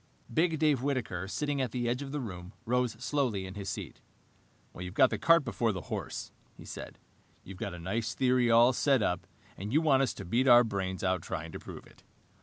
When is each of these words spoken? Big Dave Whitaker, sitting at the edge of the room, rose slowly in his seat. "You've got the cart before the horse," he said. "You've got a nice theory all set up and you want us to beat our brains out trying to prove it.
Big 0.33 0.57
Dave 0.57 0.81
Whitaker, 0.81 1.27
sitting 1.27 1.61
at 1.61 1.69
the 1.69 1.87
edge 1.87 2.01
of 2.01 2.11
the 2.11 2.19
room, 2.19 2.53
rose 2.65 2.93
slowly 2.93 3.45
in 3.45 3.53
his 3.53 3.69
seat. 3.69 3.99
"You've 4.75 4.95
got 4.95 5.11
the 5.11 5.19
cart 5.19 5.45
before 5.45 5.71
the 5.71 5.81
horse," 5.93 6.31
he 6.57 6.65
said. 6.65 6.97
"You've 7.43 7.59
got 7.59 7.75
a 7.75 7.79
nice 7.79 8.15
theory 8.15 8.49
all 8.49 8.73
set 8.73 9.03
up 9.03 9.27
and 9.55 9.71
you 9.71 9.79
want 9.79 10.01
us 10.01 10.15
to 10.15 10.25
beat 10.25 10.47
our 10.47 10.63
brains 10.63 11.03
out 11.03 11.21
trying 11.21 11.51
to 11.51 11.59
prove 11.59 11.85
it. 11.85 12.01